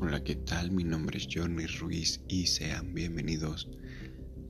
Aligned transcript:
Hola, 0.00 0.22
¿qué 0.22 0.36
tal? 0.36 0.70
Mi 0.70 0.84
nombre 0.84 1.18
es 1.18 1.26
Johnny 1.28 1.66
Ruiz 1.66 2.20
y 2.28 2.46
sean 2.46 2.94
bienvenidos 2.94 3.68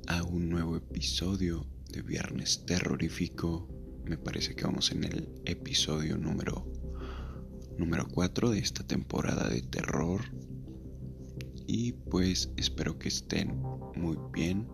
a 0.06 0.22
un 0.22 0.51
nuevo 0.51 0.77
episodio 0.77 1.67
de 1.90 2.03
Viernes 2.03 2.67
Terrorífico. 2.67 3.67
Me 4.04 4.19
parece 4.19 4.54
que 4.54 4.65
vamos 4.65 4.92
en 4.92 5.04
el 5.04 5.26
episodio 5.47 6.19
número 6.19 6.71
número 7.79 8.06
4 8.08 8.51
de 8.51 8.58
esta 8.58 8.87
temporada 8.87 9.49
de 9.49 9.63
terror. 9.63 10.21
Y 11.67 11.92
pues 11.92 12.53
espero 12.58 12.99
que 12.99 13.08
estén 13.08 13.58
muy 13.96 14.19
bien. 14.35 14.69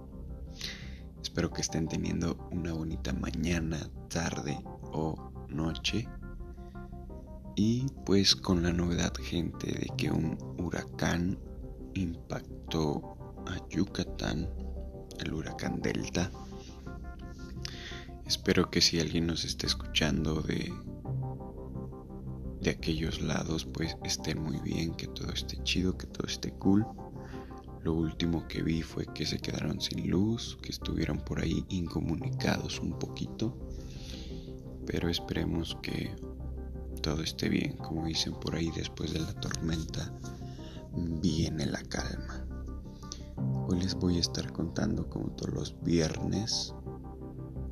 Espero 1.22 1.52
que 1.52 1.61
estén 1.61 1.86
teniendo 1.86 2.48
una 2.50 2.72
bonita 2.72 3.12
mañana, 3.12 3.79
tarde 4.09 4.59
o 4.82 5.46
noche. 5.48 6.09
Y 7.57 7.86
pues 8.04 8.35
con 8.35 8.64
la 8.64 8.72
novedad 8.72 9.13
gente 9.14 9.68
de 9.68 9.89
que 9.96 10.11
un 10.11 10.36
huracán 10.58 11.39
impactó 11.94 13.17
a 13.46 13.68
Yucatán, 13.68 14.49
el 15.21 15.32
huracán 15.32 15.80
Delta. 15.80 16.30
Espero 18.27 18.71
que 18.71 18.80
si 18.80 18.99
alguien 18.99 19.29
nos 19.29 19.44
está 19.44 19.67
escuchando 19.67 20.40
de, 20.40 20.72
de 22.61 22.71
aquellos 22.71 23.21
lados, 23.22 23.66
pues 23.66 23.96
esté 24.02 24.35
muy 24.35 24.58
bien, 24.58 24.94
que 24.94 25.07
todo 25.07 25.30
esté 25.30 25.63
chido, 25.63 25.96
que 25.96 26.08
todo 26.08 26.27
esté 26.27 26.50
cool. 26.55 26.85
Lo 27.85 27.93
último 27.93 28.49
que 28.49 28.63
vi 28.63 28.82
fue 28.82 29.07
que 29.07 29.27
se 29.27 29.39
quedaron 29.39 29.80
sin 29.80 30.11
luz, 30.11 30.58
que 30.61 30.71
estuvieron 30.71 31.18
por 31.18 31.41
ahí 31.41 31.64
incomunicados 31.68 32.80
un 32.80 32.98
poquito. 32.98 33.56
Pero 34.86 35.08
esperemos 35.08 35.77
que 35.83 36.16
todo 37.05 37.20
esté 37.20 37.50
bien, 37.50 37.77
como 37.77 38.06
dicen 38.06 38.33
por 38.33 38.56
ahí, 38.56 38.70
después 38.74 39.12
de 39.12 39.20
la 39.20 39.34
tormenta 39.34 40.10
viene 41.20 41.66
la 41.66 41.83
calma. 41.83 42.47
Hoy 43.69 43.78
les 43.78 43.94
voy 43.94 44.16
a 44.16 44.20
estar 44.20 44.50
contando 44.55 45.06
como 45.10 45.27
todos 45.32 45.52
los 45.52 45.82
viernes 45.82 46.75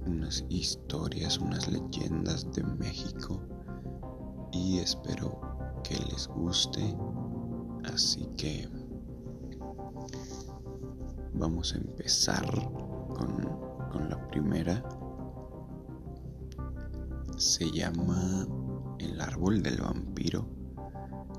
unas 0.07 0.45
historias, 0.51 1.39
unas 1.39 1.67
leyendas 1.67 2.53
de 2.53 2.63
México 2.63 3.41
y 4.53 4.81
espero 4.81 5.41
que 5.83 5.97
les 6.11 6.27
guste. 6.29 6.95
Así 7.85 8.29
que 8.37 8.69
vamos 11.33 11.73
a 11.73 11.79
empezar 11.79 12.45
con, 13.17 13.49
con 13.91 14.11
la 14.11 14.29
primera. 14.29 14.85
Se 17.39 17.71
llama 17.71 18.47
El 19.03 19.21
árbol 19.21 19.63
del 19.63 19.81
vampiro. 19.81 20.47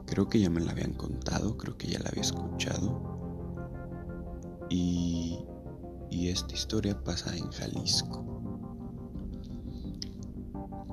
Creo 0.05 0.27
que 0.27 0.39
ya 0.39 0.49
me 0.49 0.59
la 0.59 0.71
habían 0.71 0.93
contado, 0.93 1.57
creo 1.57 1.77
que 1.77 1.87
ya 1.87 1.99
la 1.99 2.09
había 2.09 2.21
escuchado. 2.21 3.01
Y, 4.69 5.39
y 6.09 6.27
esta 6.27 6.53
historia 6.53 7.01
pasa 7.03 7.35
en 7.35 7.49
Jalisco. 7.51 8.23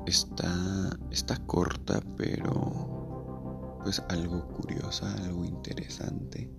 Está, 0.07 0.97
está 1.11 1.37
corta, 1.47 2.01
pero 2.17 3.79
pues 3.83 4.03
algo 4.09 4.47
curiosa, 4.49 5.13
algo 5.25 5.45
interesante. 5.45 6.51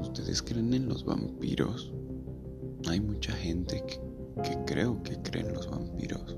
¿Ustedes 0.00 0.40
creen 0.42 0.72
en 0.72 0.88
los 0.88 1.04
vampiros? 1.04 1.92
Hay 2.88 3.00
mucha 3.00 3.32
gente 3.32 3.82
que, 3.86 4.00
que 4.42 4.64
creo 4.66 5.02
que 5.02 5.20
cree 5.22 5.46
en 5.46 5.54
los 5.54 5.70
vampiros. 5.70 6.29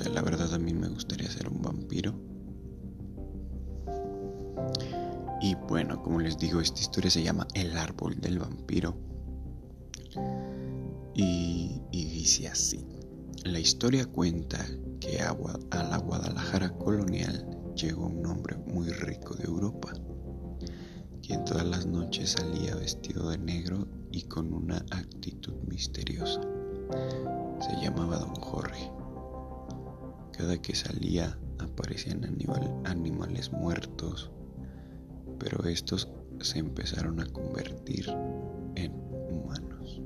La 0.00 0.22
verdad 0.22 0.52
a 0.52 0.58
mí 0.58 0.74
me 0.74 0.88
gustaría 0.88 1.30
ser 1.30 1.48
un 1.48 1.62
vampiro. 1.62 2.14
Y 5.40 5.54
bueno, 5.68 6.02
como 6.02 6.20
les 6.20 6.38
digo, 6.38 6.60
esta 6.60 6.80
historia 6.80 7.10
se 7.10 7.22
llama 7.22 7.46
El 7.54 7.76
árbol 7.76 8.18
del 8.20 8.38
vampiro. 8.38 8.96
Y, 11.14 11.80
y 11.92 12.04
dice 12.06 12.48
así. 12.48 12.84
La 13.44 13.60
historia 13.60 14.06
cuenta 14.06 14.58
que 15.00 15.20
a, 15.20 15.36
a 15.70 15.82
la 15.84 15.98
Guadalajara 15.98 16.70
colonial 16.70 17.46
llegó 17.76 18.06
un 18.06 18.24
hombre 18.26 18.56
muy 18.66 18.88
rico 18.88 19.34
de 19.34 19.44
Europa, 19.44 19.92
quien 21.22 21.44
todas 21.44 21.66
las 21.66 21.86
noches 21.86 22.30
salía 22.32 22.74
vestido 22.74 23.28
de 23.28 23.38
negro 23.38 23.86
y 24.10 24.22
con 24.22 24.52
una 24.52 24.78
actitud 24.90 25.54
misteriosa. 25.66 26.40
Se 27.60 27.76
llamaba 27.82 28.18
Don 28.18 28.34
Jorge. 28.36 28.93
Cada 30.36 30.60
que 30.60 30.74
salía 30.74 31.38
aparecían 31.60 32.24
animal, 32.24 32.80
animales 32.84 33.52
muertos, 33.52 34.32
pero 35.38 35.64
estos 35.64 36.08
se 36.40 36.58
empezaron 36.58 37.20
a 37.20 37.26
convertir 37.26 38.08
en 38.74 38.92
humanos. 39.30 40.02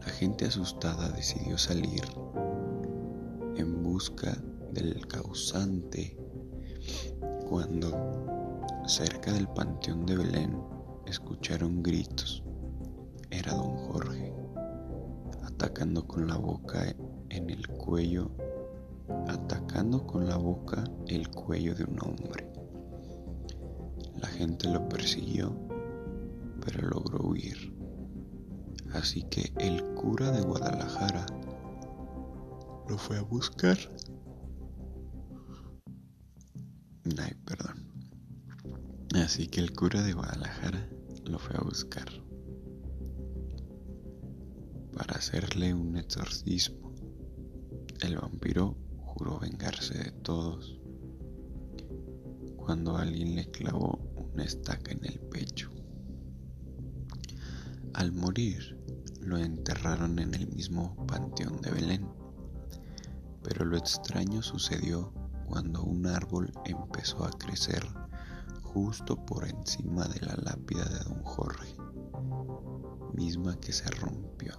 La 0.00 0.10
gente 0.10 0.46
asustada 0.46 1.10
decidió 1.10 1.58
salir 1.58 2.02
en 3.56 3.82
busca 3.82 4.36
del 4.72 5.06
causante 5.06 6.16
cuando 7.48 8.64
cerca 8.86 9.32
del 9.32 9.48
panteón 9.48 10.06
de 10.06 10.16
Belén 10.16 10.58
escucharon 11.06 11.82
gritos. 11.82 12.42
Era 13.30 13.52
don 13.52 13.76
Jorge, 13.76 14.32
atacando 15.42 16.06
con 16.06 16.26
la 16.26 16.36
boca 16.36 16.94
en 17.28 17.50
el 17.50 17.68
cuello, 17.68 18.30
atacando 19.28 20.06
con 20.06 20.26
la 20.26 20.36
boca 20.36 20.84
el 21.06 21.28
cuello 21.30 21.74
de 21.74 21.84
un 21.84 21.98
hombre. 22.00 22.50
La 24.20 24.28
gente 24.28 24.68
lo 24.68 24.88
persiguió, 24.88 25.54
pero 26.64 26.88
logró 26.88 27.28
huir. 27.28 27.74
Así 28.92 29.24
que 29.24 29.52
el 29.58 29.82
cura 29.94 30.30
de 30.30 30.42
Guadalajara 30.42 31.26
lo 32.88 32.96
fue 32.96 33.18
a 33.18 33.22
buscar. 33.22 33.76
Ay, 37.18 37.34
perdón. 37.44 37.88
Así 39.14 39.48
que 39.48 39.60
el 39.60 39.72
cura 39.72 40.02
de 40.02 40.12
Guadalajara 40.12 40.88
lo 41.24 41.38
fue 41.38 41.56
a 41.56 41.62
buscar 41.62 42.06
para 44.96 45.16
hacerle 45.16 45.74
un 45.74 45.96
exorcismo. 45.96 46.94
El 48.00 48.16
vampiro 48.16 48.76
juró 49.24 49.38
vengarse 49.38 49.96
de 49.96 50.10
todos 50.10 50.78
cuando 52.56 52.98
alguien 52.98 53.36
le 53.36 53.50
clavó 53.50 53.98
una 54.34 54.44
estaca 54.44 54.92
en 54.92 55.02
el 55.04 55.18
pecho. 55.18 55.70
Al 57.94 58.12
morir, 58.12 58.78
lo 59.20 59.38
enterraron 59.38 60.18
en 60.18 60.34
el 60.34 60.48
mismo 60.48 61.06
panteón 61.06 61.60
de 61.62 61.70
Belén. 61.70 62.06
Pero 63.42 63.64
lo 63.64 63.78
extraño 63.78 64.42
sucedió 64.42 65.12
cuando 65.46 65.82
un 65.82 66.06
árbol 66.06 66.52
empezó 66.66 67.24
a 67.24 67.30
crecer 67.30 67.82
justo 68.62 69.24
por 69.24 69.48
encima 69.48 70.06
de 70.06 70.20
la 70.20 70.34
lápida 70.36 70.84
de 70.84 70.98
don 71.04 71.22
Jorge, 71.22 71.76
misma 73.14 73.58
que 73.58 73.72
se 73.72 73.88
rompió. 73.90 74.52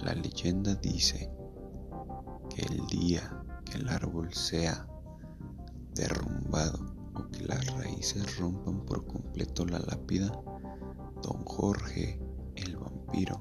La 0.00 0.14
leyenda 0.14 0.74
dice 0.76 1.30
que 2.54 2.62
el 2.62 2.86
día 2.86 3.44
que 3.64 3.78
el 3.78 3.88
árbol 3.88 4.32
sea 4.32 4.86
derrumbado 5.94 6.94
o 7.14 7.28
que 7.28 7.44
las 7.46 7.66
raíces 7.74 8.38
rompan 8.38 8.84
por 8.86 9.06
completo 9.06 9.64
la 9.66 9.80
lápida, 9.80 10.30
don 11.22 11.44
Jorge, 11.44 12.20
el 12.54 12.76
vampiro, 12.76 13.40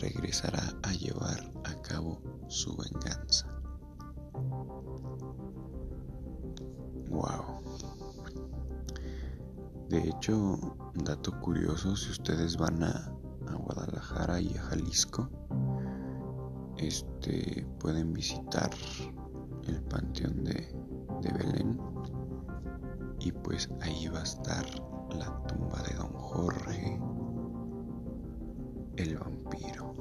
regresará 0.00 0.62
a 0.82 0.92
llevar 0.92 1.50
a 1.64 1.74
cabo 1.82 2.20
su 2.48 2.76
venganza. 2.76 3.46
Wow. 7.08 7.62
De 9.88 10.08
hecho, 10.08 10.58
dato 10.94 11.38
curioso, 11.40 11.96
si 11.96 12.10
ustedes 12.10 12.56
van 12.56 12.82
a, 12.82 13.12
a, 13.48 13.54
Guadalajara 13.54 14.40
y 14.40 14.56
a 14.56 14.62
Jalisco, 14.62 15.28
este 16.88 17.66
pueden 17.78 18.12
visitar 18.12 18.70
el 19.66 19.80
panteón 19.82 20.44
de, 20.44 20.68
Belén 21.22 21.78
y 23.20 23.30
pues 23.30 23.70
ahí 23.80 24.08
va 24.08 24.20
a 24.20 24.24
estar 24.24 24.64
la 25.16 25.46
tumba 25.46 25.80
de 25.82 25.94
don 25.94 26.12
Jorge, 26.12 27.00
el 28.96 29.16
vampiro. 29.16 29.94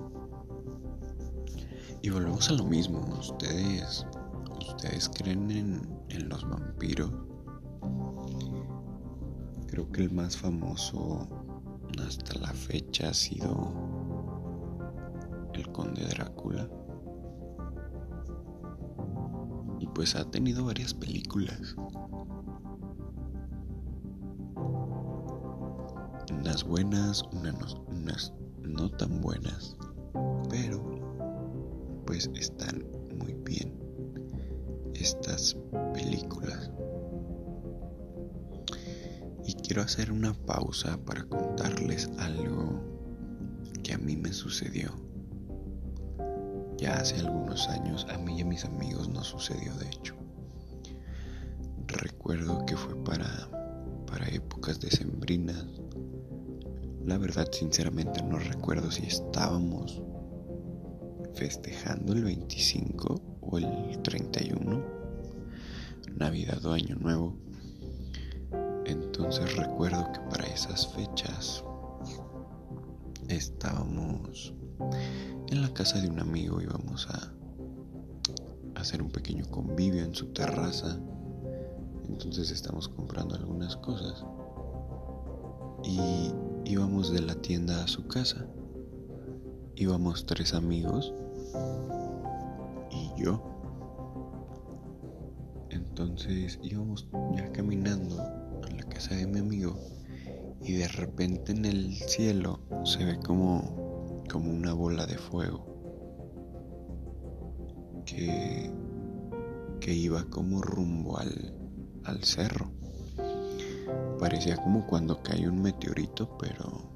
Y 2.01 2.09
volvemos 2.09 2.49
a 2.49 2.53
lo 2.53 2.63
mismo, 2.63 2.99
ustedes, 3.19 4.05
ustedes 4.67 5.07
creen 5.09 5.51
en, 5.51 5.99
en 6.09 6.29
los 6.29 6.49
vampiros. 6.49 7.11
Creo 9.67 9.91
que 9.91 10.01
el 10.01 10.11
más 10.11 10.35
famoso 10.35 11.27
hasta 11.99 12.39
la 12.39 12.51
fecha 12.53 13.09
ha 13.09 13.13
sido 13.13 14.00
el 15.61 15.71
conde 15.71 16.05
Drácula. 16.05 16.67
pues 19.93 20.15
ha 20.15 20.23
tenido 20.29 20.65
varias 20.65 20.93
películas. 20.93 21.75
Unas 26.39 26.63
buenas, 26.63 27.23
unas 27.31 28.33
no 28.63 28.89
tan 28.89 29.21
buenas, 29.21 29.75
pero 30.49 30.81
pues 32.05 32.29
están 32.35 32.85
muy 33.17 33.33
bien 33.45 33.77
estas 34.95 35.57
películas. 35.93 36.71
Y 39.45 39.53
quiero 39.55 39.81
hacer 39.81 40.11
una 40.11 40.33
pausa 40.33 40.97
para 41.05 41.23
contarles 41.25 42.09
algo 42.17 42.79
que 43.83 43.93
a 43.93 43.97
mí 43.97 44.15
me 44.15 44.31
sucedió. 44.31 45.10
Ya 46.81 46.95
hace 46.95 47.19
algunos 47.19 47.69
años 47.69 48.07
a 48.09 48.17
mí 48.17 48.39
y 48.39 48.41
a 48.41 48.45
mis 48.45 48.65
amigos 48.65 49.07
nos 49.07 49.27
sucedió 49.27 49.71
de 49.75 49.87
hecho. 49.87 50.15
Recuerdo 51.85 52.65
que 52.65 52.75
fue 52.75 52.95
para, 53.03 53.47
para 54.07 54.27
épocas 54.29 54.79
decembrinas. 54.79 55.63
La 57.05 57.19
verdad 57.19 57.47
sinceramente 57.51 58.23
no 58.23 58.39
recuerdo 58.39 58.89
si 58.89 59.05
estábamos 59.05 60.01
festejando 61.35 62.13
el 62.13 62.23
25 62.23 63.21
o 63.41 63.57
el 63.59 64.01
31, 64.01 64.83
Navidad 66.15 66.65
o 66.65 66.73
Año 66.73 66.95
Nuevo. 66.95 67.37
Entonces 68.85 69.55
recuerdo 69.55 70.11
que 70.13 70.19
para 70.31 70.47
esas 70.47 70.91
fechas 70.95 71.63
estábamos 73.27 74.55
casa 75.81 75.99
de 75.99 76.09
un 76.09 76.19
amigo, 76.19 76.61
íbamos 76.61 77.07
a 77.09 77.33
hacer 78.79 79.01
un 79.01 79.09
pequeño 79.09 79.49
convivio 79.49 80.03
en 80.03 80.13
su 80.13 80.27
terraza. 80.27 80.95
Entonces 82.07 82.51
estamos 82.51 82.87
comprando 82.87 83.33
algunas 83.33 83.77
cosas. 83.77 84.23
Y 85.83 86.31
íbamos 86.65 87.11
de 87.11 87.21
la 87.21 87.33
tienda 87.33 87.83
a 87.83 87.87
su 87.87 88.05
casa. 88.07 88.45
Íbamos 89.75 90.27
tres 90.27 90.53
amigos 90.53 91.15
y 92.91 93.19
yo. 93.19 93.41
Entonces 95.71 96.59
íbamos 96.61 97.07
ya 97.35 97.51
caminando 97.53 98.21
a 98.21 98.69
la 98.69 98.83
casa 98.83 99.15
de 99.15 99.25
mi 99.25 99.39
amigo 99.39 99.79
y 100.61 100.73
de 100.73 100.87
repente 100.89 101.53
en 101.53 101.65
el 101.65 101.95
cielo 101.95 102.59
se 102.83 103.03
ve 103.03 103.17
como, 103.17 104.23
como 104.31 104.51
una 104.51 104.73
bola 104.73 105.07
de 105.07 105.17
fuego 105.17 105.70
que, 108.11 108.69
que 109.79 109.93
iba 109.93 110.25
como 110.25 110.61
rumbo 110.61 111.17
al, 111.17 111.53
al 112.03 112.23
cerro. 112.23 112.71
Parecía 114.19 114.57
como 114.57 114.85
cuando 114.85 115.23
cae 115.23 115.47
un 115.47 115.61
meteorito, 115.61 116.37
pero, 116.37 116.91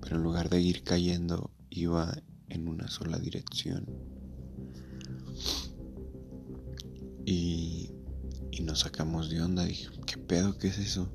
pero 0.00 0.16
en 0.16 0.22
lugar 0.22 0.48
de 0.48 0.60
ir 0.60 0.84
cayendo 0.84 1.50
iba 1.70 2.12
en 2.48 2.68
una 2.68 2.88
sola 2.88 3.18
dirección. 3.18 3.86
Y, 7.24 7.92
y 8.50 8.62
nos 8.62 8.80
sacamos 8.80 9.30
de 9.30 9.40
onda. 9.40 9.64
Dije, 9.64 9.88
¿qué 10.06 10.18
pedo? 10.18 10.58
¿Qué 10.58 10.68
es 10.68 10.78
eso? 10.78 11.12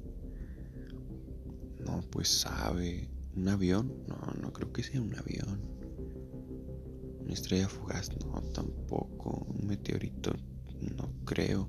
No, 1.85 2.01
pues 2.11 2.27
sabe. 2.27 3.09
¿Un 3.35 3.49
avión? 3.49 3.93
No, 4.07 4.17
no 4.41 4.51
creo 4.51 4.73
que 4.73 4.83
sea 4.83 4.99
un 4.99 5.15
avión. 5.15 5.76
Una 7.27 7.33
estrella 7.33 7.67
fugaz, 7.67 8.09
no, 8.25 8.41
tampoco. 8.53 9.45
Un 9.49 9.67
meteorito, 9.67 10.31
no 10.79 11.09
creo. 11.25 11.67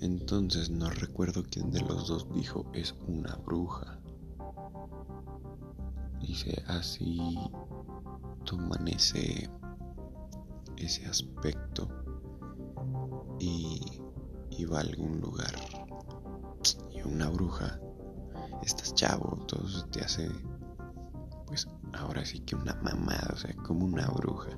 Entonces 0.00 0.70
no 0.70 0.88
recuerdo 0.88 1.42
quién 1.42 1.72
de 1.72 1.80
los 1.80 2.06
dos 2.06 2.32
dijo 2.32 2.70
es 2.74 2.94
una 3.08 3.34
bruja. 3.44 3.98
Dice 6.20 6.62
así 6.68 7.36
toman 8.44 8.86
ese, 8.86 9.50
ese 10.76 11.04
aspecto 11.06 11.88
y, 13.40 13.80
y 14.50 14.64
va 14.64 14.78
a 14.78 14.82
algún 14.82 15.20
lugar. 15.20 15.56
Y 16.94 17.02
una 17.02 17.28
bruja 17.30 17.80
estás 18.62 18.94
chavo, 18.94 19.44
todo 19.48 19.66
eso 19.66 19.84
te 19.86 20.02
hace, 20.02 20.30
ahora 21.94 22.24
sí 22.24 22.40
que 22.40 22.56
una 22.56 22.74
mamada, 22.82 23.30
o 23.32 23.36
sea, 23.36 23.54
como 23.56 23.84
una 23.84 24.06
bruja. 24.08 24.50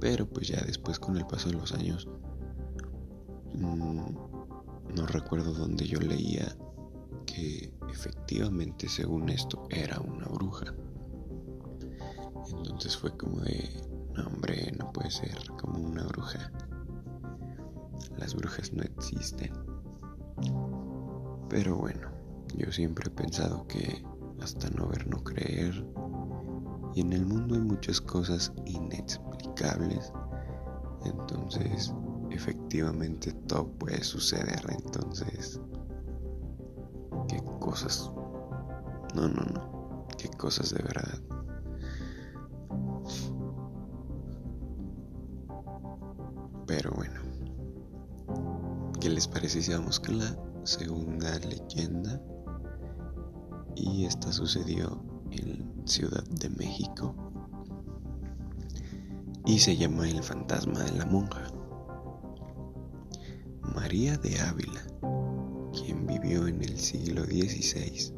Pero 0.00 0.28
pues 0.28 0.48
ya 0.48 0.60
después 0.62 0.98
con 0.98 1.16
el 1.16 1.26
paso 1.26 1.48
de 1.48 1.54
los 1.54 1.72
años, 1.72 2.08
mm, 3.54 4.14
no 4.94 5.06
recuerdo 5.06 5.52
dónde 5.52 5.86
yo 5.86 5.98
leía 6.00 6.56
que 7.26 7.72
efectivamente 7.88 8.88
según 8.88 9.28
esto 9.28 9.66
era 9.70 10.00
una 10.00 10.26
bruja. 10.26 10.74
Entonces 12.58 12.96
fue 12.96 13.16
como 13.16 13.40
de, 13.40 13.82
no 14.14 14.26
hombre, 14.26 14.72
no 14.78 14.92
puede 14.92 15.10
ser 15.10 15.36
como 15.58 15.78
una 15.78 16.04
bruja. 16.04 16.52
Las 18.18 18.34
brujas 18.34 18.72
no 18.72 18.82
existen. 18.82 19.52
Pero 21.48 21.76
bueno, 21.76 22.10
yo 22.56 22.70
siempre 22.72 23.08
he 23.08 23.10
pensado 23.10 23.66
que 23.66 24.04
hasta 24.40 24.68
no 24.70 24.88
ver, 24.88 25.06
no 25.08 25.22
creer. 25.22 25.84
Y 26.94 27.00
en 27.00 27.12
el 27.12 27.26
mundo 27.26 27.54
hay 27.54 27.60
muchas 27.60 28.00
cosas 28.00 28.52
inexplicables. 28.66 30.12
Entonces, 31.04 31.92
efectivamente 32.30 33.32
todo 33.46 33.66
puede 33.78 34.02
suceder. 34.02 34.62
Entonces, 34.68 35.60
qué 37.28 37.42
cosas. 37.60 38.10
No, 39.14 39.28
no, 39.28 39.42
no. 39.52 40.06
Qué 40.18 40.28
cosas 40.30 40.70
de 40.70 40.82
verdad. 40.82 41.20
Pero 46.66 46.92
bueno. 46.92 47.20
¿Qué 49.00 49.10
les 49.10 49.28
parece 49.28 49.60
si 49.60 49.72
vamos 49.72 50.00
con 50.00 50.18
la 50.18 50.36
segunda 50.64 51.38
leyenda? 51.40 52.22
Y 53.76 54.04
esta 54.04 54.32
sucedió 54.32 55.02
en 55.30 55.86
Ciudad 55.86 56.24
de 56.24 56.48
México 56.50 57.14
y 59.46 59.58
se 59.58 59.76
llama 59.76 60.08
El 60.08 60.22
fantasma 60.22 60.82
de 60.84 60.92
la 60.92 61.06
monja. 61.06 61.52
María 63.74 64.16
de 64.16 64.40
Ávila, 64.40 64.82
quien 65.72 66.06
vivió 66.06 66.46
en 66.46 66.62
el 66.62 66.78
siglo 66.78 67.24
XVI, 67.24 68.12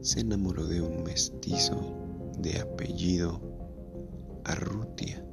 se 0.00 0.20
enamoró 0.20 0.66
de 0.66 0.80
un 0.80 1.02
mestizo 1.04 1.94
de 2.38 2.60
apellido 2.60 3.40
Arrutia, 4.44 5.24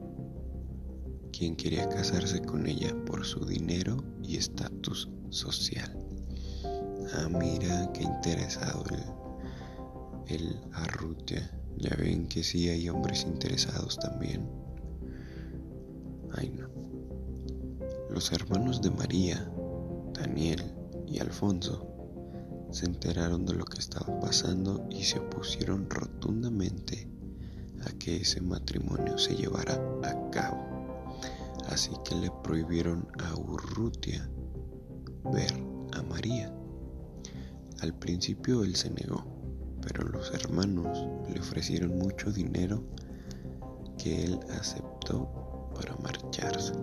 quien 1.31 1.55
quería 1.55 1.89
casarse 1.89 2.41
con 2.41 2.67
ella 2.67 2.95
por 3.05 3.25
su 3.25 3.45
dinero 3.45 3.97
y 4.21 4.37
estatus 4.37 5.09
social. 5.29 5.97
Ah, 7.13 7.27
mira 7.29 7.91
qué 7.93 8.03
interesado 8.03 8.85
el 8.91 9.20
el 10.31 10.59
Arrutia. 10.73 11.51
Ya 11.77 11.95
ven 11.97 12.27
que 12.27 12.43
sí 12.43 12.69
hay 12.69 12.89
hombres 12.89 13.23
interesados 13.23 13.97
también. 13.99 14.49
Ay 16.33 16.49
no. 16.49 16.69
Los 18.09 18.31
hermanos 18.31 18.81
de 18.81 18.91
María, 18.91 19.51
Daniel 20.13 20.61
y 21.07 21.19
Alfonso 21.19 21.87
se 22.71 22.85
enteraron 22.85 23.45
de 23.45 23.53
lo 23.53 23.65
que 23.65 23.79
estaba 23.79 24.19
pasando 24.19 24.87
y 24.89 25.03
se 25.03 25.19
opusieron 25.19 25.89
rotundamente 25.89 27.07
a 27.85 27.91
que 27.97 28.17
ese 28.17 28.41
matrimonio 28.41 29.17
se 29.17 29.35
llevara 29.35 29.73
a 30.03 30.29
cabo. 30.29 30.61
Así 31.67 31.91
que 32.05 32.15
le 32.15 32.31
prohibieron 32.43 33.07
a 33.19 33.35
Urrutia 33.35 34.29
ver 35.31 35.53
a 35.93 36.01
María. 36.03 36.53
Al 37.81 37.97
principio 37.97 38.63
él 38.63 38.75
se 38.75 38.89
negó, 38.91 39.40
pero 39.81 40.07
los 40.07 40.33
hermanos 40.33 41.07
le 41.33 41.39
ofrecieron 41.39 41.97
mucho 41.97 42.31
dinero 42.31 42.83
que 43.97 44.23
él 44.23 44.39
aceptó 44.59 45.29
para 45.75 45.95
marcharse. 45.97 46.73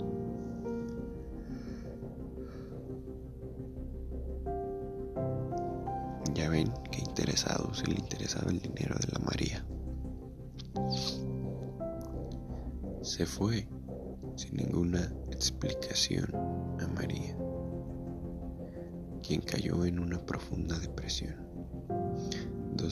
Ya 6.35 6.49
ven 6.49 6.73
que 6.93 7.01
interesado 7.01 7.73
se 7.75 7.87
le 7.87 7.95
interesaba 7.95 8.51
el 8.51 8.61
dinero 8.61 8.95
de 9.01 9.13
la 9.13 9.19
María. 9.25 9.65
Se 13.03 13.27
fue 13.27 13.67
sin 14.37 14.57
ninguna 14.57 15.13
explicación 15.33 16.31
a 16.35 16.87
María, 16.95 17.37
quien 19.23 19.41
cayó 19.41 19.85
en 19.85 19.99
una 19.99 20.25
profunda 20.25 20.79
depresión. 20.79 21.48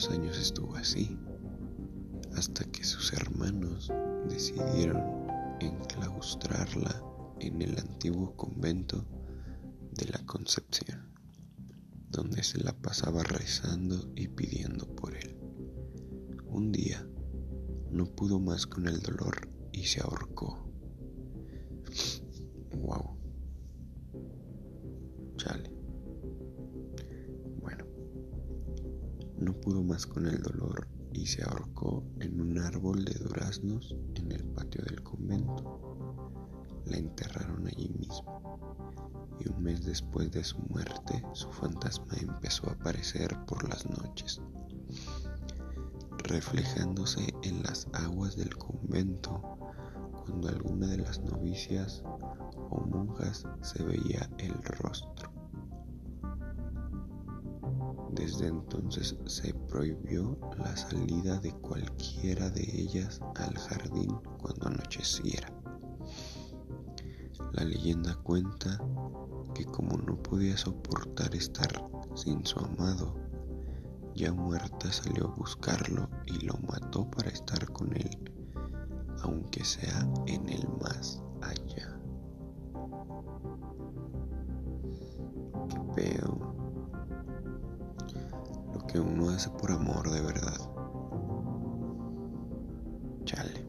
Años 0.05 0.37
estuvo 0.37 0.75
así, 0.75 1.17
hasta 2.35 2.63
que 2.65 2.83
sus 2.83 3.13
hermanos 3.13 3.91
decidieron 4.29 5.01
enclaustrarla 5.59 7.03
en 7.39 7.63
el 7.63 7.79
antiguo 7.79 8.35
convento 8.35 9.07
de 9.93 10.05
la 10.05 10.23
Concepción, 10.27 11.11
donde 12.11 12.43
se 12.43 12.59
la 12.63 12.73
pasaba 12.73 13.23
rezando 13.23 14.11
y 14.15 14.27
pidiendo 14.27 14.85
por 14.95 15.15
él. 15.15 15.35
Un 16.45 16.71
día 16.71 17.03
no 17.89 18.05
pudo 18.05 18.39
más 18.39 18.67
con 18.67 18.87
el 18.87 19.01
dolor 19.01 19.49
y 19.71 19.85
se 19.85 20.01
ahorcó. 20.01 20.71
Wow. 22.75 23.16
Pudo 29.67 29.83
más 29.83 30.05
con 30.07 30.25
el 30.25 30.41
dolor 30.41 30.87
y 31.11 31.25
se 31.25 31.43
ahorcó 31.43 32.01
en 32.21 32.39
un 32.39 32.57
árbol 32.57 33.03
de 33.03 33.15
duraznos 33.15 33.93
en 34.15 34.31
el 34.31 34.45
patio 34.45 34.81
del 34.85 35.03
convento. 35.03 36.13
La 36.85 36.95
enterraron 36.95 37.67
allí 37.67 37.89
mismo 37.99 38.61
y 39.41 39.49
un 39.49 39.61
mes 39.61 39.83
después 39.83 40.31
de 40.31 40.45
su 40.45 40.57
muerte 40.69 41.21
su 41.33 41.51
fantasma 41.51 42.13
empezó 42.21 42.69
a 42.69 42.75
aparecer 42.75 43.37
por 43.45 43.67
las 43.67 43.85
noches, 43.89 44.41
reflejándose 46.29 47.33
en 47.43 47.61
las 47.61 47.89
aguas 47.91 48.37
del 48.37 48.55
convento 48.55 49.41
cuando 50.23 50.47
alguna 50.47 50.87
de 50.87 50.99
las 50.99 51.19
novicias 51.19 52.03
o 52.69 52.85
monjas 52.87 53.45
se 53.63 53.83
veía 53.83 54.29
el 54.37 54.53
rostro. 54.63 55.26
Desde 58.17 58.47
entonces 58.47 59.15
se 59.27 59.53
prohibió 59.53 60.39
la 60.57 60.75
salida 60.75 61.39
de 61.39 61.51
cualquiera 61.53 62.49
de 62.49 62.63
ellas 62.63 63.21
al 63.35 63.55
jardín 63.55 64.19
cuando 64.41 64.69
anocheciera. 64.69 65.53
La 67.53 67.63
leyenda 67.63 68.15
cuenta 68.23 68.81
que 69.53 69.65
como 69.65 69.97
no 69.97 70.15
podía 70.23 70.57
soportar 70.57 71.35
estar 71.35 71.69
sin 72.15 72.43
su 72.43 72.59
amado, 72.59 73.13
ya 74.15 74.33
muerta 74.33 74.91
salió 74.91 75.25
a 75.25 75.35
buscarlo 75.35 76.09
y 76.25 76.43
lo 76.43 76.55
mató 76.67 77.07
para 77.11 77.29
estar 77.29 77.71
con 77.71 77.95
él, 77.95 78.33
aunque 79.21 79.63
sea 79.63 80.09
en 80.25 80.49
el 80.49 80.67
más 80.81 81.21
allá. 81.41 81.99
Qué 85.69 85.79
pedo 85.95 86.26
de 89.87 90.21
verdad. 90.21 90.59
Chale. 93.23 93.65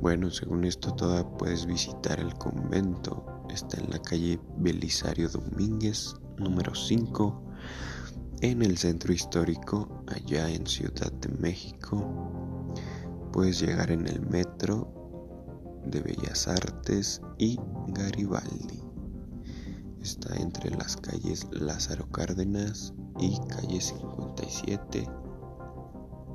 Bueno, 0.00 0.30
según 0.30 0.64
esto 0.64 0.94
todavía 0.94 1.28
puedes 1.36 1.66
visitar 1.66 2.18
el 2.18 2.34
convento. 2.34 3.26
Está 3.50 3.78
en 3.78 3.90
la 3.90 3.98
calle 4.00 4.40
Belisario 4.56 5.28
Domínguez, 5.28 6.14
número 6.38 6.74
5, 6.74 7.42
en 8.40 8.62
el 8.62 8.78
centro 8.78 9.12
histórico, 9.12 10.02
allá 10.06 10.48
en 10.48 10.66
Ciudad 10.66 11.12
de 11.12 11.28
México. 11.28 12.72
Puedes 13.32 13.60
llegar 13.60 13.90
en 13.90 14.06
el 14.06 14.22
metro 14.22 15.82
de 15.84 16.00
Bellas 16.00 16.48
Artes 16.48 17.20
y 17.36 17.60
Garibaldi. 17.88 18.82
Está 20.00 20.34
entre 20.36 20.70
las 20.70 20.96
calles 20.96 21.46
Lázaro 21.52 22.08
Cárdenas 22.08 22.94
y 23.20 23.38
calle 23.48 23.80
57 23.80 25.06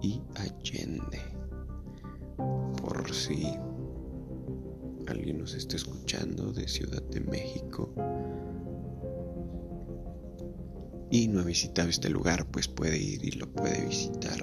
y 0.02 0.22
Allende. 0.36 1.20
Por 2.38 3.12
si 3.12 3.58
alguien 5.08 5.40
nos 5.40 5.56
está 5.56 5.78
escuchando 5.78 6.52
de 6.52 6.68
Ciudad 6.68 7.02
de 7.04 7.22
México 7.22 7.92
y 11.10 11.28
no 11.28 11.40
ha 11.40 11.44
visitado 11.44 11.90
este 11.90 12.10
lugar, 12.10 12.46
pues 12.52 12.68
puede 12.68 12.98
ir 12.98 13.26
y 13.26 13.32
lo 13.32 13.52
puede 13.52 13.86
visitar. 13.86 14.42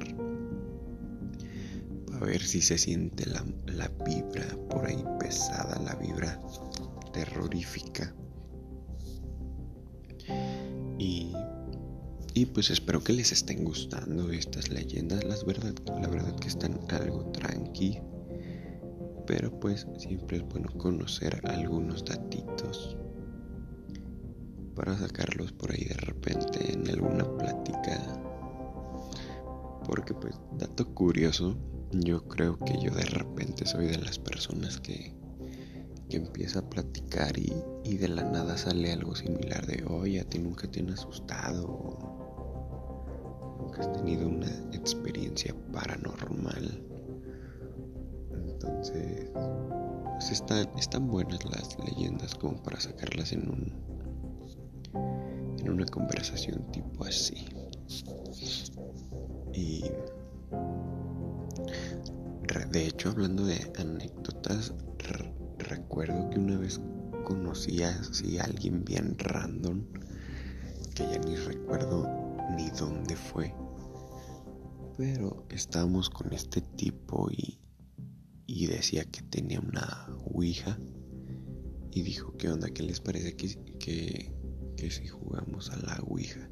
Para 2.06 2.26
ver 2.26 2.42
si 2.42 2.60
se 2.60 2.76
siente 2.76 3.26
la, 3.26 3.44
la 3.66 3.88
vibra 4.04 4.46
por 4.68 4.86
ahí 4.86 5.04
pesada, 5.20 5.80
la 5.82 5.94
vibra 5.94 6.40
terrorífica 7.12 8.14
Y, 12.34 12.46
pues 12.46 12.70
espero 12.70 13.04
que 13.04 13.12
les 13.12 13.30
estén 13.30 13.64
gustando 13.64 14.30
estas 14.32 14.70
leyendas. 14.70 15.22
Las 15.24 15.44
verdad, 15.44 15.74
la 16.00 16.08
verdad 16.08 16.34
que 16.36 16.48
están 16.48 16.80
algo 16.88 17.30
tranqui. 17.32 17.98
Pero 19.26 19.58
pues 19.60 19.86
siempre 19.98 20.38
es 20.38 20.42
bueno 20.48 20.68
conocer 20.78 21.40
algunos 21.44 22.04
datitos 22.04 22.96
para 24.74 24.96
sacarlos 24.96 25.52
por 25.52 25.70
ahí 25.72 25.84
de 25.84 25.94
repente 25.94 26.72
en 26.72 26.88
alguna 26.88 27.24
plática. 27.36 28.00
Porque 29.86 30.14
pues 30.14 30.34
dato 30.58 30.92
curioso, 30.94 31.56
yo 31.92 32.26
creo 32.26 32.58
que 32.58 32.80
yo 32.80 32.92
de 32.92 33.04
repente 33.04 33.66
soy 33.66 33.86
de 33.86 33.98
las 33.98 34.18
personas 34.18 34.80
que 34.80 35.14
que 36.12 36.18
empieza 36.18 36.58
a 36.58 36.68
platicar 36.68 37.38
y, 37.38 37.96
de 37.96 38.08
la 38.08 38.22
nada 38.22 38.58
sale 38.58 38.92
algo 38.92 39.16
similar 39.16 39.64
de, 39.66 39.82
oye, 39.86 40.20
a 40.20 40.24
ti 40.24 40.38
nunca 40.38 40.70
te 40.70 40.80
han 40.80 40.90
asustado, 40.90 42.21
nunca 43.72 43.80
has 43.80 43.92
tenido 43.92 44.28
una 44.28 44.48
experiencia 44.72 45.54
paranormal. 45.72 46.82
Entonces, 48.32 49.30
pues 49.32 50.30
están, 50.30 50.68
están 50.78 51.08
buenas 51.08 51.44
las 51.44 51.78
leyendas 51.78 52.34
como 52.34 52.62
para 52.62 52.78
sacarlas 52.80 53.32
en 53.32 53.48
un 53.48 53.92
en 55.60 55.70
una 55.70 55.86
conversación 55.86 56.70
tipo 56.72 57.04
así. 57.04 57.46
Y 59.54 59.84
de 62.70 62.86
hecho, 62.86 63.10
hablando 63.10 63.44
de 63.46 63.72
anécdotas, 63.78 64.74
recuerdo 65.58 66.30
que 66.30 66.38
una 66.38 66.58
vez 66.58 66.80
conocí 67.24 67.82
a 67.82 67.94
alguien 68.44 68.84
bien 68.84 69.16
random 69.18 69.84
que 70.94 71.04
ya 71.04 71.18
ni 71.18 71.36
recuerdo 71.36 72.08
ni 72.56 72.68
dónde 72.70 73.16
fue. 73.16 73.54
Pero 74.96 75.46
estábamos 75.50 76.10
con 76.10 76.32
este 76.32 76.60
tipo 76.60 77.30
y, 77.30 77.58
y 78.46 78.66
decía 78.66 79.04
que 79.04 79.22
tenía 79.22 79.60
una 79.60 80.08
Ouija 80.26 80.78
y 81.90 82.02
dijo, 82.02 82.36
¿qué 82.36 82.48
onda? 82.48 82.68
¿Qué 82.70 82.82
les 82.82 83.00
parece 83.00 83.36
que, 83.36 83.54
que, 83.78 84.32
que 84.76 84.90
si 84.90 85.06
jugamos 85.08 85.70
a 85.70 85.76
la 85.76 85.98
Ouija? 86.06 86.48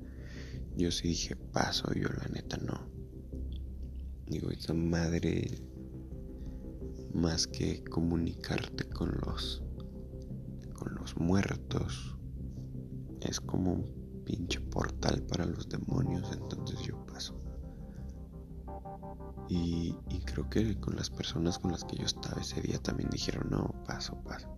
Yo 0.77 0.91
sí 0.91 1.09
dije, 1.09 1.37
paso, 1.37 1.93
yo 1.95 2.09
la 2.09 2.29
neta 2.29 2.57
no. 2.59 2.89
Digo, 4.27 4.51
esa 4.51 4.75
madre 4.75 5.63
más 7.13 7.47
que 7.47 7.83
comunicarte 7.85 8.89
con 8.89 9.13
los 9.25 9.63
con 10.73 10.95
los 10.95 11.17
muertos 11.17 12.17
es 13.21 13.39
como 13.41 13.73
un 13.73 14.23
pinche 14.25 14.61
portal 14.61 15.23
para 15.23 15.45
los 15.45 15.69
demonios 15.69 16.31
y, 19.49 19.95
creo 20.25 20.49
que 20.49 20.79
con 20.79 20.97
las 20.97 21.11
personas 21.11 21.59
con 21.59 21.73
las 21.73 21.85
que 21.85 21.97
yo 21.97 22.05
estaba 22.05 22.41
ese 22.41 22.61
día 22.61 22.79
también 22.79 23.11
dijeron 23.11 23.49
no 23.51 23.75
paso 23.87 24.15
paso 24.23 24.49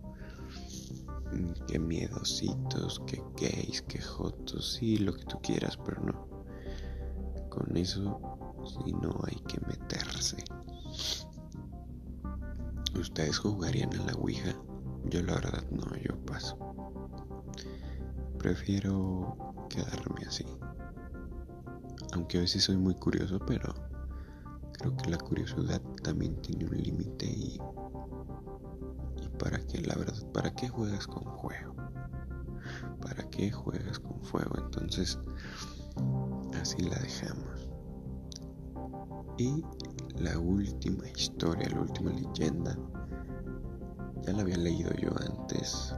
mm, 1.31 1.65
que 1.67 1.79
miedositos 1.79 3.01
que 3.07 3.23
gays 3.39 3.81
que 3.81 4.01
jotos 4.01 4.73
sí 4.73 4.97
lo 4.97 5.13
que 5.13 5.25
tú 5.25 5.39
quieras 5.41 5.77
pero 5.83 6.01
no 6.01 6.27
con 7.49 7.75
eso 7.75 8.19
si 8.65 8.93
no 8.93 9.19
hay 9.25 9.35
que 9.47 9.59
meterse 9.65 10.43
¿Ustedes 12.99 13.39
jugarían 13.39 13.91
a 13.95 14.05
la 14.05 14.13
Ouija? 14.13 14.55
Yo 15.05 15.23
la 15.23 15.33
verdad 15.33 15.63
no, 15.71 15.83
yo 15.97 16.15
paso. 16.25 16.57
Prefiero 18.37 19.35
quedarme 19.69 20.25
así. 20.27 20.45
Aunque 22.13 22.37
a 22.37 22.41
veces 22.41 22.63
soy 22.63 22.77
muy 22.77 22.93
curioso, 22.93 23.39
pero 23.47 23.73
creo 24.73 24.95
que 24.97 25.09
la 25.09 25.17
curiosidad 25.17 25.81
también 26.03 26.35
tiene 26.41 26.65
un 26.65 26.77
límite 26.77 27.25
y, 27.25 27.59
y 29.21 29.29
para 29.39 29.59
qué, 29.65 29.81
la 29.81 29.95
verdad, 29.95 30.31
¿para 30.33 30.53
qué 30.53 30.67
juegas 30.67 31.07
con 31.07 31.23
fuego? 31.39 31.75
¿Para 33.01 33.29
qué 33.29 33.51
juegas 33.51 33.99
con 33.99 34.21
fuego? 34.21 34.55
Entonces, 34.57 35.19
así 36.59 36.81
la 36.83 36.97
dejamos. 36.99 37.69
Y 39.37 39.63
la 40.19 40.37
última 40.37 41.09
historia, 41.09 41.69
la 41.69 41.81
última 41.81 42.11
leyenda, 42.11 42.77
ya 44.21 44.33
la 44.33 44.41
había 44.41 44.57
leído 44.57 44.91
yo 44.93 45.09
antes. 45.19 45.95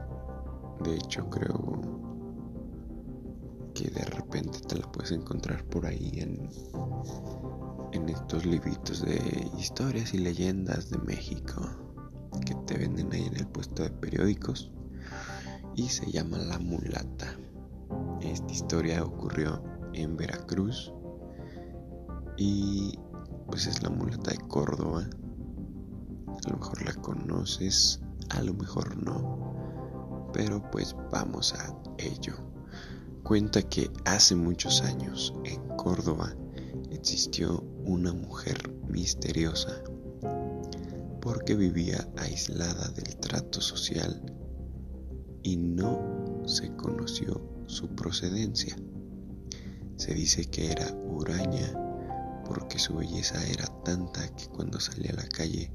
De 0.82 0.96
hecho, 0.96 1.28
creo 1.30 1.80
que 3.74 3.90
de 3.90 4.04
repente 4.04 4.60
te 4.60 4.76
la 4.76 4.90
puedes 4.90 5.12
encontrar 5.12 5.64
por 5.64 5.86
ahí 5.86 6.10
en, 6.14 6.48
en 7.96 8.10
estos 8.10 8.44
libritos 8.44 9.00
de 9.00 9.50
historias 9.58 10.12
y 10.12 10.18
leyendas 10.18 10.90
de 10.90 10.98
México 10.98 11.62
que 12.44 12.54
te 12.66 12.76
venden 12.76 13.10
ahí 13.12 13.24
en 13.24 13.36
el 13.36 13.46
puesto 13.46 13.82
de 13.84 13.90
periódicos 13.90 14.70
y 15.74 15.88
se 15.88 16.10
llama 16.12 16.36
La 16.36 16.58
Mulata. 16.58 17.34
Esta 18.20 18.52
historia 18.52 19.02
ocurrió 19.02 19.62
en 19.94 20.16
Veracruz 20.16 20.92
y 22.36 22.98
pues 23.46 23.66
es 23.66 23.82
la 23.82 23.88
mulata 23.88 24.32
de 24.32 24.38
Córdoba. 24.46 25.08
A 26.28 26.50
lo 26.50 26.58
mejor 26.58 26.84
la 26.84 26.94
conoces, 26.96 28.00
a 28.28 28.42
lo 28.42 28.52
mejor 28.52 29.02
no, 29.02 30.30
pero 30.34 30.62
pues 30.70 30.94
vamos 31.10 31.54
a 31.54 31.74
ello. 31.96 32.34
Cuenta 33.22 33.62
que 33.62 33.90
hace 34.04 34.36
muchos 34.36 34.82
años 34.82 35.32
en 35.44 35.66
Córdoba 35.76 36.34
existió 36.96 37.62
una 37.84 38.12
mujer 38.12 38.72
misteriosa 38.88 39.82
porque 41.20 41.54
vivía 41.54 42.08
aislada 42.16 42.88
del 42.88 43.16
trato 43.16 43.60
social 43.60 44.22
y 45.42 45.56
no 45.56 46.42
se 46.46 46.74
conoció 46.76 47.40
su 47.66 47.88
procedencia. 47.88 48.76
Se 49.96 50.14
dice 50.14 50.46
que 50.46 50.72
era 50.72 50.90
huraña 50.92 51.72
porque 52.48 52.78
su 52.78 52.96
belleza 52.96 53.44
era 53.46 53.66
tanta 53.84 54.26
que 54.34 54.46
cuando 54.46 54.80
salía 54.80 55.10
a 55.12 55.22
la 55.22 55.28
calle 55.28 55.70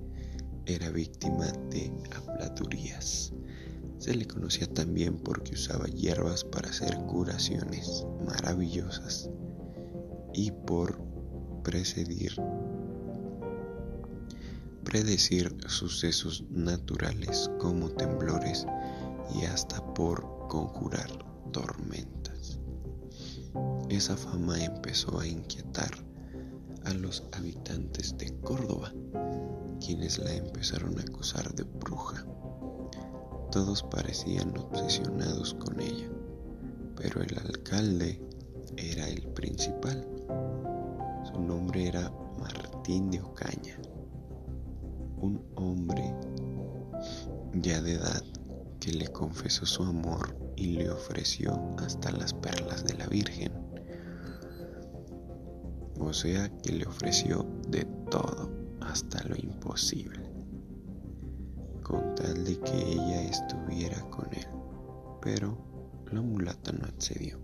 era 0.65 0.89
víctima 0.89 1.47
de 1.69 1.91
apladurías. 2.15 3.31
Se 3.99 4.15
le 4.15 4.25
conocía 4.25 4.65
también 4.67 5.17
porque 5.17 5.53
usaba 5.53 5.85
hierbas 5.85 6.43
para 6.43 6.69
hacer 6.69 6.97
curaciones 7.05 8.05
maravillosas 8.25 9.29
y 10.33 10.51
por 10.51 11.10
precedir 11.63 12.35
predecir 14.83 15.55
sucesos 15.67 16.43
naturales 16.49 17.49
como 17.59 17.89
temblores 17.91 18.65
y 19.33 19.45
hasta 19.45 19.81
por 19.93 20.47
conjurar 20.49 21.09
tormentas. 21.53 22.59
Esa 23.89 24.17
fama 24.17 24.61
empezó 24.63 25.19
a 25.19 25.27
inquietar 25.27 25.91
a 26.83 26.93
los 26.93 27.23
habitantes 27.31 28.17
de 28.17 28.33
Córdoba, 28.41 28.93
quienes 29.79 30.17
la 30.17 30.33
empezaron 30.33 30.97
a 30.99 31.03
acusar 31.03 31.53
de 31.53 31.63
bruja. 31.63 32.25
Todos 33.51 33.83
parecían 33.83 34.57
obsesionados 34.57 35.53
con 35.53 35.79
ella, 35.79 36.09
pero 36.95 37.21
el 37.21 37.37
alcalde 37.37 38.21
era 38.77 39.07
el 39.07 39.21
principal. 39.29 40.20
Su 41.33 41.39
nombre 41.39 41.87
era 41.87 42.11
Martín 42.39 43.09
de 43.09 43.21
Ocaña, 43.21 43.77
un 45.17 45.41
hombre 45.55 46.13
ya 47.53 47.81
de 47.81 47.93
edad 47.93 48.23
que 48.79 48.91
le 48.91 49.07
confesó 49.07 49.65
su 49.65 49.83
amor 49.83 50.35
y 50.57 50.67
le 50.73 50.89
ofreció 50.89 51.53
hasta 51.77 52.11
las 52.11 52.33
perlas 52.33 52.83
de 52.83 52.95
la 52.95 53.07
Virgen. 53.07 53.53
O 55.99 56.11
sea 56.11 56.49
que 56.57 56.73
le 56.73 56.85
ofreció 56.85 57.45
de 57.69 57.85
todo, 58.09 58.49
hasta 58.81 59.23
lo 59.23 59.35
imposible, 59.37 60.29
con 61.81 62.15
tal 62.15 62.43
de 62.43 62.59
que 62.59 62.91
ella 62.93 63.21
estuviera 63.23 64.01
con 64.09 64.27
él. 64.33 64.47
Pero 65.21 65.57
la 66.11 66.21
mulata 66.21 66.71
no 66.71 66.85
accedió. 66.85 67.39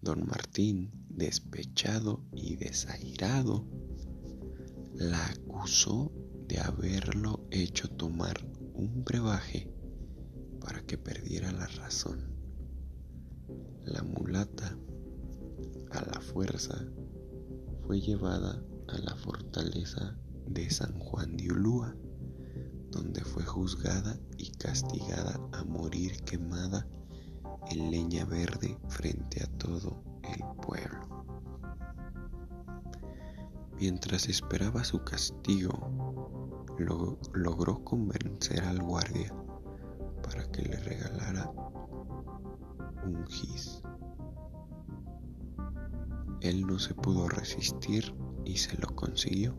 Don 0.00 0.26
Martín, 0.26 1.01
despechado 1.14 2.24
y 2.32 2.56
desairado, 2.56 3.66
la 4.94 5.24
acusó 5.26 6.12
de 6.48 6.58
haberlo 6.58 7.46
hecho 7.50 7.88
tomar 7.88 8.36
un 8.74 9.04
brebaje 9.04 9.70
para 10.60 10.82
que 10.86 10.98
perdiera 10.98 11.52
la 11.52 11.66
razón. 11.66 12.32
La 13.84 14.02
mulata, 14.02 14.76
a 15.90 16.00
la 16.02 16.20
fuerza, 16.20 16.86
fue 17.86 18.00
llevada 18.00 18.64
a 18.88 18.98
la 18.98 19.14
fortaleza 19.16 20.16
de 20.46 20.70
San 20.70 20.98
Juan 20.98 21.36
de 21.36 21.50
Ulúa, 21.50 21.96
donde 22.90 23.22
fue 23.22 23.42
juzgada 23.42 24.18
y 24.38 24.50
castigada 24.52 25.40
a 25.52 25.64
morir 25.64 26.22
quemada 26.24 26.86
en 27.70 27.90
leña 27.90 28.24
verde 28.24 28.78
frente 28.88 29.42
a 29.42 29.46
todo 29.58 30.11
el 30.24 30.42
pueblo. 30.60 31.26
Mientras 33.78 34.28
esperaba 34.28 34.84
su 34.84 35.02
castigo, 35.02 35.72
logró 36.78 37.84
convencer 37.84 38.62
al 38.64 38.82
guardia 38.82 39.34
para 40.22 40.44
que 40.52 40.62
le 40.62 40.76
regalara 40.76 41.50
un 43.04 43.26
gis. 43.26 43.82
Él 46.40 46.66
no 46.66 46.78
se 46.78 46.94
pudo 46.94 47.28
resistir 47.28 48.14
y 48.44 48.56
se 48.56 48.76
lo 48.78 48.88
consiguió. 48.94 49.54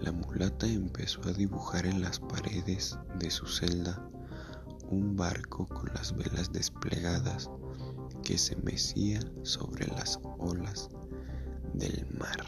La 0.00 0.12
mulata 0.12 0.66
empezó 0.66 1.22
a 1.28 1.32
dibujar 1.32 1.86
en 1.86 2.00
las 2.00 2.20
paredes 2.20 2.98
de 3.18 3.30
su 3.30 3.46
celda 3.46 4.08
un 4.90 5.16
barco 5.16 5.66
con 5.66 5.92
las 5.94 6.14
velas 6.16 6.52
desplegadas 6.52 7.50
que 8.28 8.36
se 8.36 8.56
mecía 8.56 9.20
sobre 9.42 9.86
las 9.86 10.20
olas 10.38 10.90
del 11.72 12.06
mar. 12.18 12.44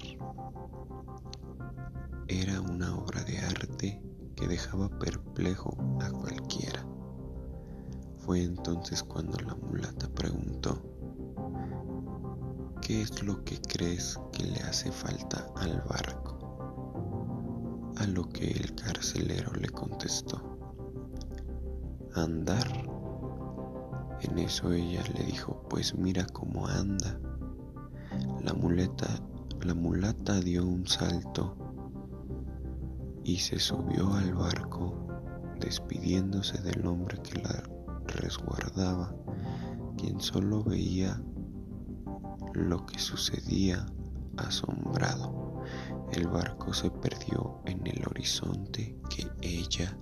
Era 2.28 2.60
una 2.60 2.98
obra 2.98 3.24
de 3.24 3.38
arte 3.38 4.02
que 4.36 4.46
dejaba 4.46 4.90
perplejo 4.98 5.74
a 6.02 6.10
cualquiera. 6.10 6.86
Fue 8.18 8.42
entonces 8.42 9.02
cuando 9.02 9.38
la 9.38 9.54
mulata 9.54 10.06
preguntó, 10.10 10.82
¿qué 12.82 13.00
es 13.00 13.22
lo 13.22 13.42
que 13.44 13.58
crees 13.62 14.20
que 14.32 14.44
le 14.44 14.60
hace 14.60 14.92
falta 14.92 15.46
al 15.56 15.80
barco? 15.88 16.36
A 17.96 18.06
lo 18.06 18.28
que 18.28 18.50
el 18.50 18.74
carcelero 18.74 19.50
le 19.54 19.70
contestó, 19.70 20.42
andar. 22.14 22.99
En 24.22 24.38
eso 24.38 24.72
ella 24.72 25.02
le 25.14 25.24
dijo, 25.24 25.62
pues 25.68 25.94
mira 25.94 26.26
cómo 26.26 26.66
anda. 26.66 27.18
La 28.42 28.52
muleta, 28.52 29.08
la 29.62 29.74
mulata 29.74 30.40
dio 30.40 30.64
un 30.66 30.86
salto 30.86 31.56
y 33.24 33.38
se 33.38 33.58
subió 33.58 34.12
al 34.14 34.34
barco 34.34 35.06
despidiéndose 35.60 36.60
del 36.62 36.86
hombre 36.86 37.20
que 37.22 37.40
la 37.42 37.62
resguardaba, 38.06 39.14
quien 39.96 40.20
solo 40.20 40.64
veía 40.64 41.20
lo 42.54 42.86
que 42.86 42.98
sucedía 42.98 43.86
asombrado. 44.36 45.62
El 46.12 46.26
barco 46.28 46.72
se 46.72 46.90
perdió 46.90 47.60
en 47.66 47.86
el 47.86 48.04
horizonte 48.06 48.96
que 49.08 49.28
ella 49.42 49.96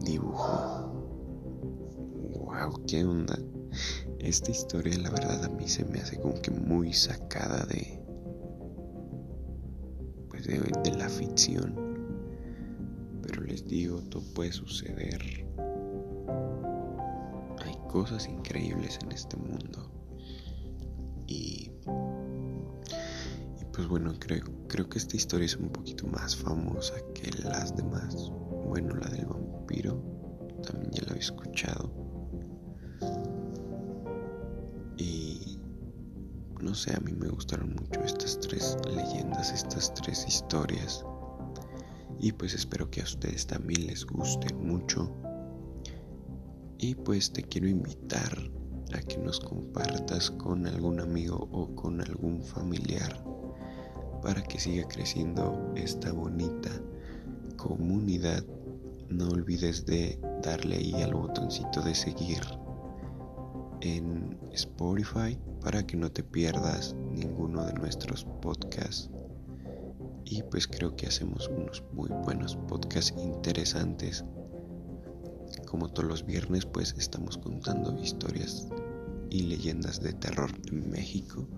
dibujó. 0.00 0.99
¿Qué 2.86 3.04
onda? 3.04 3.38
Esta 4.18 4.50
historia, 4.50 4.98
la 4.98 5.10
verdad, 5.10 5.44
a 5.44 5.48
mí 5.48 5.68
se 5.68 5.84
me 5.84 6.00
hace 6.00 6.20
como 6.20 6.40
que 6.40 6.50
muy 6.50 6.92
sacada 6.92 7.64
de. 7.66 8.02
Pues 10.28 10.46
de, 10.46 10.58
de 10.58 10.96
la 10.96 11.08
ficción 11.08 11.90
les 13.50 13.66
digo, 13.66 14.00
todo 14.02 14.22
puede 14.34 14.52
suceder. 14.52 15.20
Hay 17.64 17.74
cosas 17.88 18.28
increíbles 18.28 18.98
en 19.02 19.10
este 19.12 19.36
mundo. 19.36 19.90
Y, 21.26 21.72
y 23.60 23.64
pues 23.72 23.88
bueno, 23.88 24.14
creo, 24.20 24.44
creo 24.68 24.88
que 24.88 24.98
esta 24.98 25.16
historia 25.16 25.46
es 25.46 25.56
un 25.56 25.70
poquito 25.70 26.06
más 26.06 26.36
famosa 26.36 26.94
que 27.12 27.19
sé, 36.80 36.96
a 36.96 37.00
mí 37.00 37.12
me 37.12 37.28
gustaron 37.28 37.74
mucho 37.74 38.02
estas 38.02 38.40
tres 38.40 38.76
leyendas, 38.86 39.52
estas 39.52 39.92
tres 39.92 40.24
historias. 40.26 41.04
Y 42.18 42.32
pues 42.32 42.54
espero 42.54 42.90
que 42.90 43.02
a 43.02 43.04
ustedes 43.04 43.46
también 43.46 43.86
les 43.86 44.06
guste 44.06 44.52
mucho. 44.54 45.12
Y 46.78 46.94
pues 46.94 47.30
te 47.32 47.42
quiero 47.42 47.68
invitar 47.68 48.50
a 48.94 49.00
que 49.00 49.18
nos 49.18 49.40
compartas 49.40 50.30
con 50.30 50.66
algún 50.66 51.00
amigo 51.00 51.48
o 51.52 51.74
con 51.76 52.00
algún 52.00 52.42
familiar 52.42 53.22
para 54.22 54.42
que 54.42 54.58
siga 54.58 54.88
creciendo 54.88 55.72
esta 55.76 56.12
bonita 56.12 56.70
comunidad. 57.56 58.42
No 59.10 59.28
olvides 59.28 59.84
de 59.84 60.18
darle 60.42 60.76
ahí 60.76 60.94
al 61.02 61.14
botoncito 61.14 61.82
de 61.82 61.94
seguir 61.94 62.40
en 63.80 64.38
Spotify 64.52 65.38
para 65.62 65.86
que 65.86 65.96
no 65.96 66.10
te 66.10 66.22
pierdas 66.22 66.94
ninguno 67.12 67.64
de 67.64 67.72
nuestros 67.74 68.24
podcasts. 68.42 69.10
Y 70.24 70.42
pues 70.44 70.66
creo 70.66 70.94
que 70.96 71.06
hacemos 71.06 71.48
unos 71.48 71.82
muy 71.92 72.08
buenos 72.08 72.56
podcasts 72.68 73.14
interesantes. 73.22 74.24
Como 75.66 75.88
todos 75.88 76.08
los 76.08 76.26
viernes 76.26 76.66
pues 76.66 76.94
estamos 76.98 77.38
contando 77.38 78.00
historias 78.00 78.68
y 79.30 79.42
leyendas 79.42 80.00
de 80.00 80.12
terror 80.12 80.50
en 80.70 80.90
México. 80.90 81.48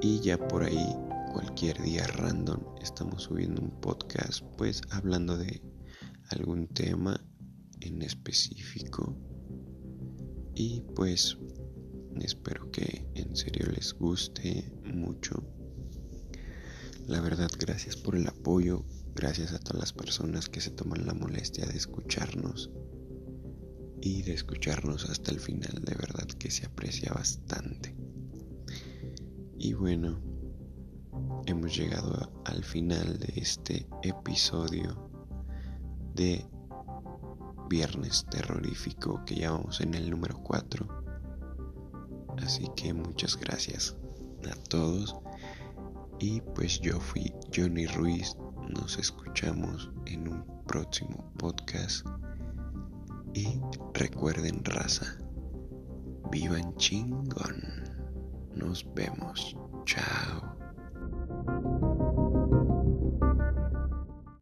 Y 0.00 0.20
ya 0.20 0.38
por 0.38 0.64
ahí 0.64 0.96
cualquier 1.32 1.80
día 1.82 2.06
random 2.06 2.60
estamos 2.80 3.24
subiendo 3.24 3.60
un 3.62 3.70
podcast 3.80 4.42
pues 4.56 4.82
hablando 4.90 5.36
de 5.36 5.62
algún 6.30 6.68
tema 6.68 7.20
en 7.80 8.02
específico 8.02 9.16
y 10.54 10.82
pues 10.94 11.36
espero 12.20 12.70
que 12.70 13.06
en 13.14 13.36
serio 13.36 13.66
les 13.72 13.92
guste 13.94 14.72
mucho. 14.84 15.42
La 17.06 17.20
verdad 17.20 17.50
gracias 17.58 17.96
por 17.96 18.16
el 18.16 18.26
apoyo 18.26 18.84
gracias 19.14 19.52
a 19.52 19.58
todas 19.58 19.80
las 19.80 19.92
personas 19.92 20.48
que 20.48 20.60
se 20.60 20.70
toman 20.70 21.06
la 21.06 21.14
molestia 21.14 21.66
de 21.66 21.76
escucharnos 21.76 22.70
y 24.00 24.22
de 24.22 24.34
escucharnos 24.34 25.08
hasta 25.08 25.30
el 25.30 25.40
final 25.40 25.82
de 25.84 25.94
verdad 25.94 26.26
que 26.26 26.50
se 26.50 26.66
aprecia 26.66 27.12
bastante. 27.12 27.94
Y 29.58 29.72
bueno 29.74 30.20
hemos 31.46 31.76
llegado 31.76 32.32
al 32.44 32.64
final 32.64 33.18
de 33.18 33.32
este 33.36 33.86
episodio 34.02 35.10
de 36.14 36.46
Viernes 37.68 38.26
Terrorífico 38.30 39.24
que 39.24 39.36
ya 39.36 39.52
vamos 39.52 39.80
en 39.80 39.94
el 39.94 40.10
número 40.10 40.38
4. 40.42 40.86
Así 42.42 42.68
que 42.76 42.92
muchas 42.92 43.36
gracias 43.36 43.96
a 44.50 44.54
todos. 44.68 45.14
Y 46.18 46.40
pues 46.40 46.80
yo 46.80 47.00
fui 47.00 47.32
Johnny 47.54 47.86
Ruiz. 47.86 48.36
Nos 48.68 48.98
escuchamos 48.98 49.90
en 50.06 50.28
un 50.28 50.44
próximo 50.66 51.32
podcast. 51.38 52.06
Y 53.34 53.60
recuerden 53.94 54.64
raza. 54.64 55.18
Vivan 56.30 56.76
chingón. 56.76 57.62
Nos 58.54 58.86
vemos. 58.94 59.56
Chao. 59.84 60.53